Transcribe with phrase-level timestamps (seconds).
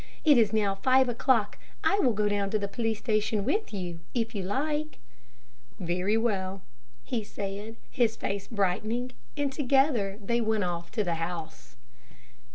[0.25, 1.59] It is now five o'clock.
[1.83, 4.97] I will go down to the police station with you, if you like."
[5.79, 6.63] "Very well,"
[7.03, 11.75] he said, his face brightening, and together they went off to the house.